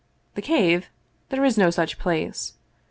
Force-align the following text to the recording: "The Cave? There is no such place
"The 0.33 0.41
Cave? 0.41 0.89
There 1.29 1.45
is 1.45 1.59
no 1.59 1.69
such 1.69 1.99
place 1.99 2.53